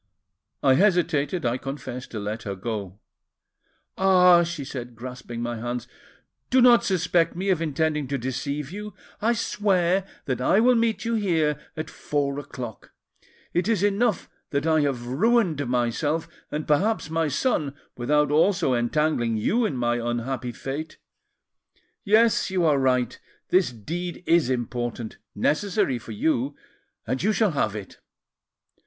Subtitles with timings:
[0.63, 2.97] I hesitated, I confess, to let her go.
[3.99, 5.87] 'Ah,' she said, grasping my hands,
[6.49, 8.95] 'do not suspect me of intending to deceive you!
[9.21, 12.93] I swear that I will meet you here at four o'clock.
[13.53, 19.37] It is enough that I have ruined myself, and perhaps my son, without also entangling
[19.37, 20.97] you in my unhappy fate.
[22.03, 26.55] Yes, you are right; this deed is important, necessary for you,
[27.05, 27.99] and you shall have it.